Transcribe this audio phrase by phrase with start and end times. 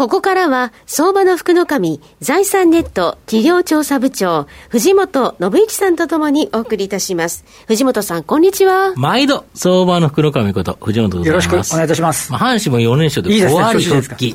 [0.00, 7.44] ここからは、相場の福の神、財産ネット企業調査部長、藤本信之さんとともにお送りいたします。
[7.66, 8.94] 藤本さん、こんにちは。
[8.96, 11.44] 毎度、相場の福の神こと、藤本でございます。
[11.44, 12.32] よろしくお願いいたします。
[12.32, 14.34] まあ、阪神も4連勝で5割復帰。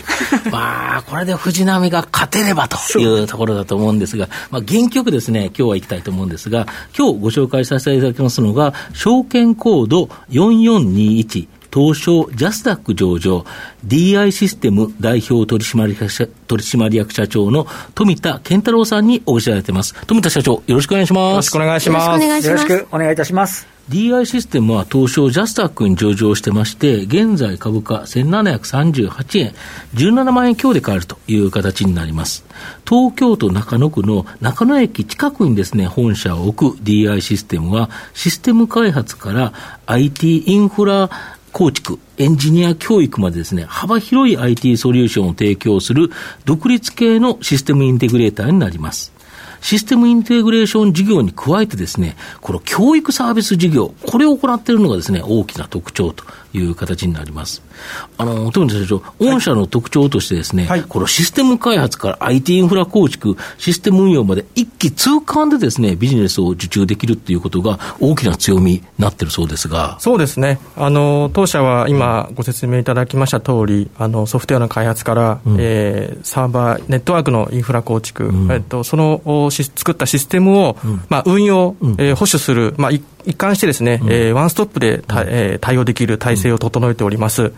[0.52, 13.46] まあ、これで藤波が勝てればというところだと思うんですが、まあ、原曲ですね、今日は行きたいと思うんですが、今日ご紹介させていただきますのが、証券コード4421、東証ジャスダック上場、
[13.86, 19.94] DI システム代表取締役社取締役社長の富田健太郎さんにお越しいただいています。
[20.08, 21.32] 富田社長、よろしくお願いします。
[21.32, 22.48] よろしくお願いします。
[22.48, 23.68] よろしくお願いいたします。
[23.90, 29.54] DI システムは東証ジャスタックに上場してまして、現在株価1738円、
[29.94, 32.46] 17万円強で買えるという形になります。
[32.90, 39.54] 東京都中野区の中野駅近くにですね、本社を置く DI システムは、システム開発から
[39.86, 41.12] IT インフラ
[41.56, 46.10] 構築、エンジニア教育までですね、幅広い IT ソリューションを提供する
[46.44, 49.14] 独立系のシステムインテグレーターになります。
[49.62, 56.26] システムインテグレーション事業に加えてですね、この教育サービス事業、これを行っているのがですね、大きな特徴と
[56.56, 57.62] いう形になります。
[58.18, 69.98] あの、富田社長、御社の特徴としてですね、はい、このシステム開発から IT インフラ構築、システム運用まで一気通貫でですね、ビジネスを受注できるっていうことが大きな強みになってるそうですが。
[70.00, 70.60] そうですね。
[70.76, 79.22] あの、当社は今ご説明いただきました通り、あの、ソフトウェアの開発から、うん、えー、サーバー、ネットワークのインフラ構築、うん、えっと、その
[79.52, 83.04] 作ったシステムを、うん、まあ、運用、うん、えー、保守する、まあ、一
[83.34, 87.44] 貫してですね、うん、えー、ワンストップでた、えー、対応できる体制を整えております。
[87.44, 87.54] うん、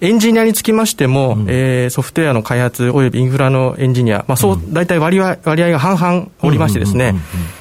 [0.00, 7.14] エンジニアにつきましても、うん、えー、ソフトウェアの開発およびインフラのエンジニア、まあ、そう、大体割合割合が半々おりましてですね、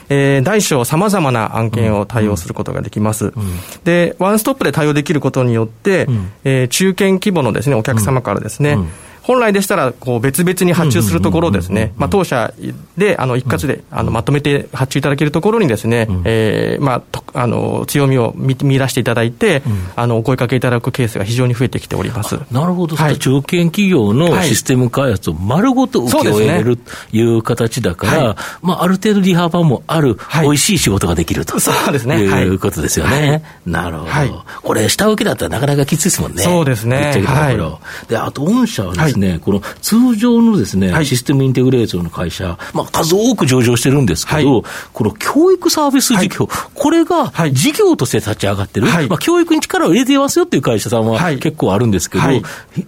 [0.09, 3.33] えー、大小さまざまな案件を対応することができます。
[3.83, 8.77] で、ワンストップで対応できることによって、うん、えー、中堅規模のですね、お客様からですね、
[9.23, 12.53] 本来でしたらこう別々に発注するところですね、まあ、当社
[12.97, 17.01] であの一括であのまとめて発注いただけるところにですね、えー、まあ、
[17.33, 19.61] あの強みを見見出していただいて、
[19.95, 22.39] あのお声かけいただくケースが非常に増えてきております。
[22.51, 32.47] なるほど、はい、中堅企業のシステム開発を丸ごと請け負えるという形だから、はい、まあ、ある程度利幅もある、はい、美味しい仕事ができると、そうですね、い。
[32.47, 33.43] うことですよね。
[33.65, 36.43] なるほど、これ、下請けだったらなかなかきついですもんね。
[36.43, 37.23] そうですね。
[37.25, 44.63] はい、であと、御社はですね、この通常のですね、システムインテグレーションの会社、まあ、数多く上場してるんですけど、
[44.93, 47.20] この教育サービス事業、これが
[47.51, 52.23] 事業として立ち上がってる、まあ、教育に力を入れていますよっていう会社さんは結構あるんですけど、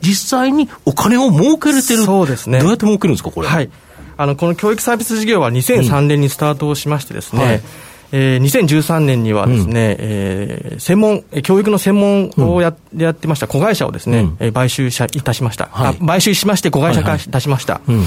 [0.01, 3.47] 実際にお金を儲けれてる、そうですね、どうやって儲けるんですか、これ？
[3.47, 3.69] はい。
[4.15, 7.61] あのこの教育サービス事業は2003年にスタートをしましてですね、うんはい。
[8.11, 17.73] えー、2013年にはですね、うん、えー、専門、教育の専門をやうん、やってました子会社をですね、うん、買収いたしました、はい、買収しまして子会社化いたしました。
[17.73, 18.05] はいはい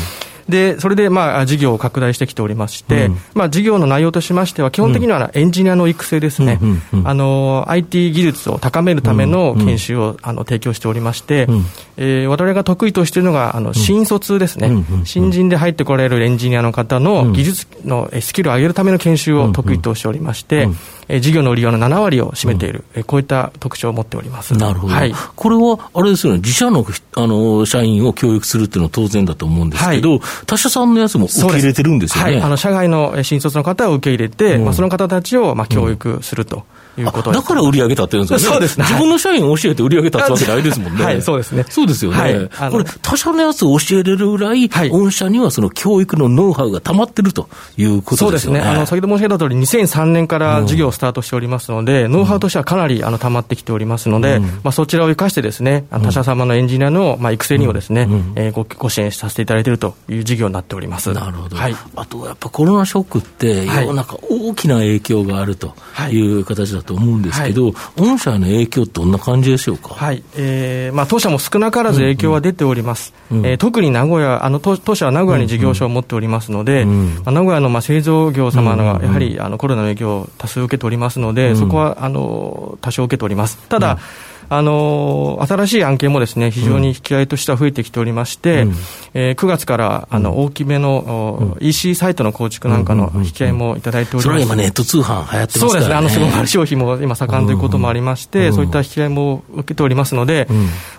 [0.49, 6.61] で、それで、まあ、事業を拡大してきておりまして、うん、まあ、事業の内容としましては、基本的にはエンジニアの育成ですね。
[7.05, 11.65] あの、IT 技術を高めるための研修を、あの、提供しておりまして、うん、
[11.97, 14.71] えー、我々が得意としているのが、あの、新卒ですね。
[15.05, 20.69] 新人で入ってこられるエンジニアの方の技術のスキルを上げるための研修を得意としておりまして、
[21.09, 24.55] え事業の売り上げの7割を占めている、うん、こういった特徴を持っております。
[24.55, 32.33] なるほど、はい、これはあれですよね、自社のあの社員を教育するっていうのは当然だと思うんですけど、はい、他社さんのやつも受け入れてるんですよね。
[32.35, 36.65] はい、あの社外の新卒の方を受け入れて、うん、まあ、その方たちをまあ教育すると。
[37.01, 38.55] いうことだから売り上げたって言うんですよね。
[38.55, 38.85] そうですね。
[38.85, 41.05] 自分の社員を教えて売り上げたってわけないですもんね。
[41.05, 41.65] はい、そうですね。
[41.69, 42.49] そうですよね。
[42.51, 48.61] はい、これ、他社のやつを教えれるぐらい、はい、御社にはその教育のノウハウが溜まってるということですよね。
[48.61, 48.77] そうですね。
[48.77, 61.13] あの、先ほど申し上げた通り、2003年から事業をスタートしておりますので、うん、ノウハウとしてはかなりあの溜まってきておりますので、うん、まあ、そちらを生かしてですね、他社様のエンジニアの、まあ、育成にもですね、うん、えー、ごご支援させていただいているという事業になっております。
[61.13, 61.57] なるほど。
[61.57, 65.75] はい、あと、やっぱコロナショックって、世の中大きな影響があると
[66.11, 70.23] いう形だと思うんですけど、御社の影響、どんな感じでしょうか、はい。
[70.37, 83.59] えーまあ、当社も少なからず影響は出ております、うんうん、えー、特に名古屋あの当、当社は名古屋に事業所を持っておりますので、うんうん、まあ、名古屋のまあ製造業様がやはりあのコロナの影響を多数受けておりますので、うん、そこはあの多少受けております。
[83.69, 83.99] ただ、
[84.49, 88.75] あの新しい案件もですね非常に引き合いとしては増えてきておりまして、うん、
[89.15, 95.71] えー、9月からあの大きめの、うん、EC サイトの構築なんかの引き合いもいただいております、それは今、ネット通販流行ってますからね。
[95.71, 100.49] そうですね、あのスロー消費も今、盛んということもありまして、うん、そういった引き合いも受けておりますので、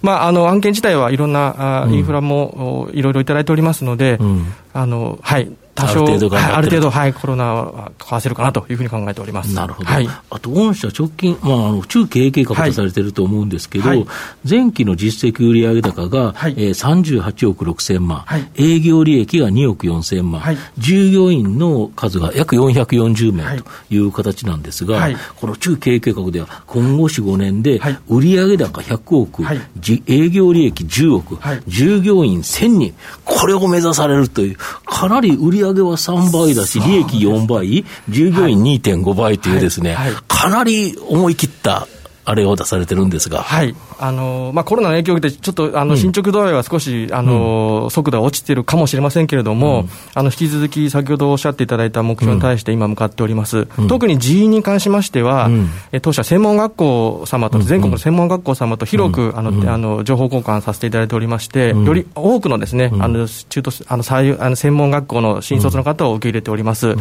[0.01, 4.19] まあ、あの案件自体はいろんなあインフラもいろいろいただいておりますので、
[4.73, 5.51] あのはい。
[5.77, 9.53] 多少、ある程度、はい、ある程度、はい、コロナはかわせるかなというふうに考えております。
[9.53, 14.05] なるほど、はい、あと、御社、直近、まあ、あの中経営計画とされていると思うんですけど、はい、
[14.47, 16.55] 前期の実績売上高が、はい。
[16.57, 29.61] えー、38億6000万、はい、営業利益が2億4000万、はい、従業員の数が約440名という形なんですが、はい、この中経営計画では、今後4、5年で、売上高100億、はい、
[30.07, 39.97] 営業利益10億、はい、従業員1000人、これを目指されるという、かなり売上上は3倍だし、利益4倍、従業員2.5倍というですね、
[40.27, 41.87] かなり思い切った
[42.27, 43.41] あれを出されてるんですが。
[43.41, 43.73] はい。
[43.99, 53.65] あの、まあ、コロナの影響で、ちょっと、あの、進捗度合いは少し、あの、速度は落ちてるかもしれませんけれども、あの、引き続き、先ほどおっしゃっていただいた目標に対して今向かっております。
[53.87, 55.49] 特に人員に関しましては、
[56.01, 66.97] 当社専門学校様と、全国の専門学校様と広く、あの、あの、情報交換させていただいておりまして、より多くのですね、あの、中途、あの、あの専門学校の新卒の方を受け入れております。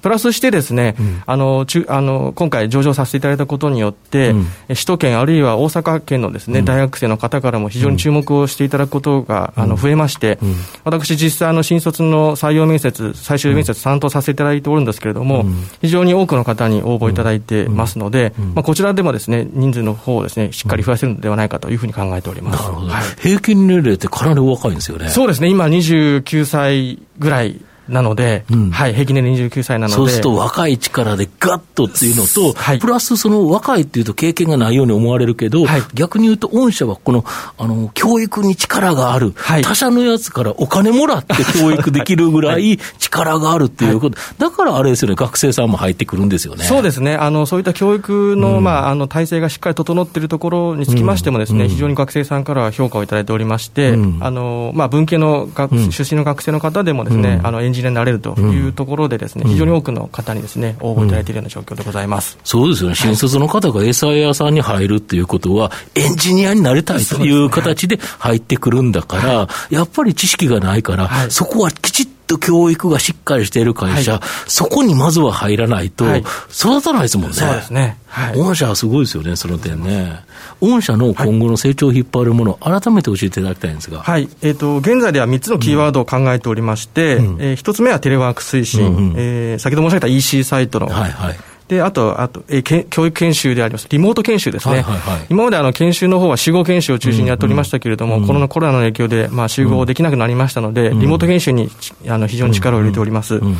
[0.00, 0.96] プラスしてですね、
[1.26, 4.34] あの、中、あの、今回上場させていただいたことによって、
[4.68, 10.38] 首都圏、あるいは大阪県のですね、うん、大学生の方からも非常に注目をしていただくことが、あの増えまして、
[10.84, 15.44] 私、実際、の新卒の採用面接、最終面接、担当させていただいておるんですけれども、
[15.80, 25.08] 非常に多くの方に応募いただいてますので、まあ、こちらでもですね人数の方をですねしっかり増やせるのではないかというふうに考えております、はい、平均年齢ってかなりお若いんですよね。
[25.08, 25.48] そうですね。
[25.48, 29.94] 今29歳ぐらいなので、うん、はい、平均年齢29歳なので。
[29.94, 37.24] そうすると若い力でガッとっていうのと、はい、プラスその若いっていうと経験がないように思われるけど、はい、逆に言うと御社はこの、
[37.58, 46.64] あの、教育に力がある、はい、他社のやつからお金もらって教育できるぐらい 力があるっていうこと、だからあれですよね、学生さんも入ってくるんですよね。
[46.64, 62.38] そうですね、あの、そういった教育の、うん、まあ、あの、体制がしっかり整っているところにつきましてもですね、うん、非常に学生さんから評価をいただいておりまして、あの、まあ、文系の学、出身の学生の方でもですね、あの、エンジニアになれるというところでですね、非常に多くの方にですね、応募いただいているような状況でございます。
[62.44, 62.94] そうですよね。
[62.94, 76.04] 新卒の方が餌屋さんに入るっていうことは、エンジニアになりたいという形で入ってくるんだから、やっぱり知識がないから、そこはきちっと教育がしっかりしている会社、はい、そこにまずは入らないと、
[76.50, 77.34] 育たないですもんね。
[77.34, 77.98] そうですね。
[78.06, 80.20] はい、御社はすごいですよね、その点ね。
[80.60, 84.00] 御社の今後の成長を引っ張るもの、改めて教えていただきたいんですが。
[84.02, 84.28] はい。
[84.42, 91.36] えっ、ー、と、現在では3つのキーワードを考えておりまして、うん、えー、1つ目はテレワーク推進、うんうん、えー、先ほど申し上げた EC サイトの、はいはい
[91.72, 93.86] で、あと、あと、えけ教育研修であります。
[93.88, 94.74] リモート研修ですね。
[94.74, 101.70] はいはいはい、今まであの、研修の方は集合研修を中心にやっておりましたけれども、うんうん、このコロナの影響で、まあ、集合できなくなりましたので、うん、リモート研修に、
[102.08, 103.36] あの、非常に力を入れております。
[103.36, 103.56] うんうん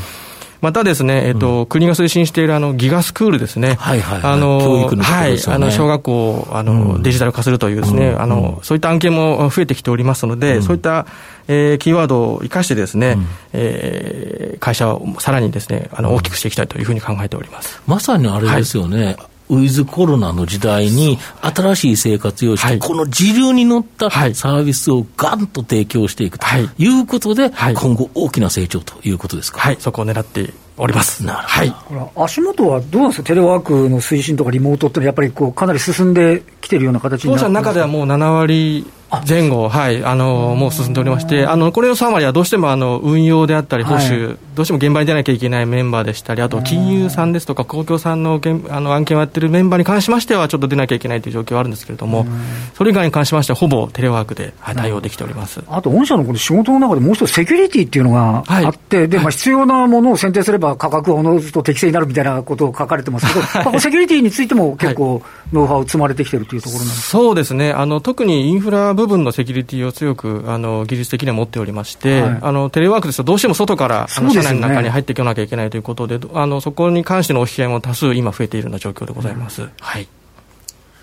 [0.62, 3.74] またですね、えっ、と、うん、国が推進しているあのギガスクールですね。
[3.80, 11.06] はいはい、はい、あの、教育の、ね、はい、あの、小学校を、あの、うん、デジタル化するというですね、うん、あの、そういった案件も増えてきておりますので、そういった、
[11.48, 17.82] えー、キーワードを生かしてですね、うん、えー、会社をさらにですね、あの、大きくしていきたいというふうに考えております。
[17.88, 19.04] まさにあれですよね。
[19.04, 26.46] はいウィズコロナの時代に新しい生活様式、はい、この時流に乗ったサービスをがんと提供していくと
[26.78, 27.00] い。
[27.02, 29.60] うことで、はい、今後大きな成長ということですか？
[29.60, 31.22] はい、そこを狙っております。
[31.24, 32.00] なるほど。
[32.00, 38.86] はい、足元はどうなんですか、テレワークの推進とかリモートってやっぱりこうかなり進んできてるような形になって当社の中ではもう7割
[39.28, 52.26] 前後、はい、あのもう進んでおりまして、あのこれの3割はどうしてもあの運用であったり、保守、はい、どうしても現場に出なきゃいけないメンバーでしたり、あと金融さんですとか、公共さんのあの案件をやってるメンバーに関しましては、ちょっと出なきゃいけないという状況はあるんですけれども、
[52.74, 55.62] それ以外に関しましては、ほぼテレワークで、はい、対応できております。
[55.68, 67.72] あと、御社のこの仕事の中でもう一つ、セキュリティっていうのがあって、はい、でまあ、必要なものを選定すれば価格はおのずと適正になるみたいなことを書かれてますけど、はい、セキュリティについても結構、ノウハウ積まれてきてるというところなんですそうですね。
[67.72, 79.62] あの、特にインフラ部分のセキュリティを強くあの技術的には持っておりまして、はい、あのテレワークですと、どうしても外からあの社内の中に入っていかなきゃいけないということで、あのそこに関してのお引き合いも多数、今、増えているような状況でございます。
[79.62, 80.08] うん、はい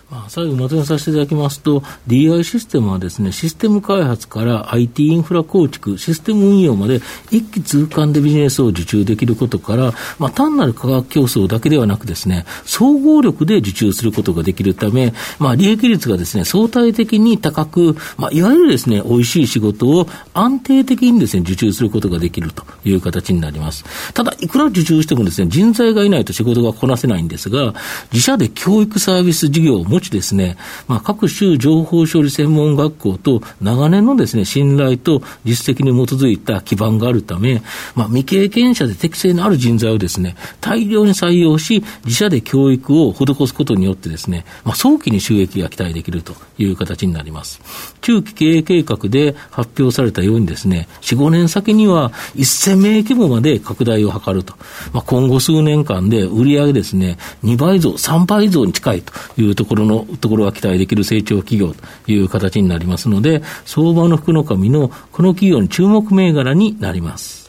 [0.09, 23.85] まあ、最後まとめさせていただきますと、DI システムはですね、システム開発から IT インフラ構築、システム運用まで一気通貫でビジネスを受注できることから、まあ、単なる価格競争だけではなくですね、総合力で受注することができるため、まあ、利益率がですね、相対的に高く、まあ、いわゆるですね、美味しい仕事を安定的にですね、受注することができるという形になります。
[24.15, 27.75] ただ、いくら受注してもですね、人材がいないと仕事がこなせないんですが、
[28.11, 37.61] 自社で教育サービス事業を後ですね、まあ、各種情報処理専門学校と長年のですね、信頼と実績に基づいた基盤があるため、
[37.95, 47.61] まあ、未経験者で適性のある人材をですね、大量に採用し、自社で教育を施すことによってですね、まあ、早期に収益が期待できるという形になります。
[48.01, 54.53] 中期経営計画で発表されたようにですね、4、5年先には1000名規模まで拡大を図ると。
[54.93, 59.88] まあ、今後数年間で売上ですね、2倍増、3倍増に近いというところの、
[60.21, 67.39] ところが期待できる成長企業という形になりますので、相場の福の神のこの企業に注目銘柄になります。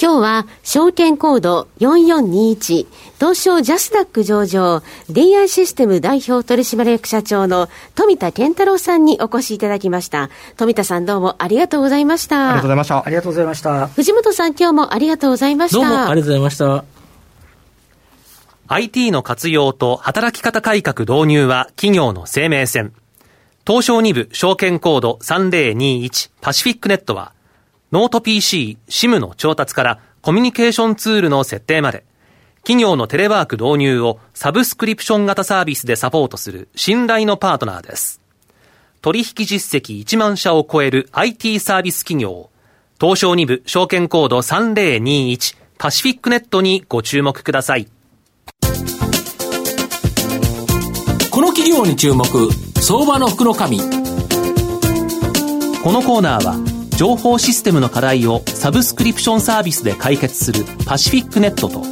[0.00, 2.86] 今日は証券コード4421
[3.18, 10.30] 東証ジャスダック上場 DI システム代表取締役社長の富田健太郎さんにお越しいただきました。
[10.56, 13.06] 富田さんどうもありがとうございましたありがとうございました。
[13.06, 13.86] ありがとうございました。
[13.88, 15.76] 藤本さん今日もありがとうございました。
[15.76, 16.99] どうもありがとうございました
[18.72, 22.92] IT の活用と働き方改革導入は企業の生命線
[23.66, 27.32] 東証2部証券コード3021パシフィックネットは
[27.90, 32.04] ノート PC、SIM の調達からコミュニケーションツールの設定まで、
[32.58, 38.20] 企業のテレワーク導入をサブスクリプション型サービスでサポートする信頼のパートナーです。
[39.02, 42.50] 取引実績1万社を超える IT サービス企業、
[43.00, 47.88] 東証2部証券コード3021パシフィックネットにご注目ください。
[51.30, 52.24] この企業に注目、
[52.80, 53.54] 相場の福の。
[53.54, 53.62] こ
[55.92, 56.56] のコーナーは、
[56.96, 61.82] 情報システムの課題をサブスクリプションサービスで解決するパシフィックネットと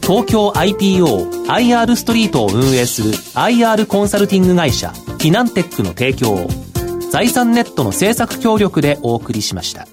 [0.00, 6.48] 東京 IPO IR ストリートを運営する IR コンサルティング会社フィナンテックの提供を
[7.10, 9.86] 財産ネットの政策協力でお送りしました。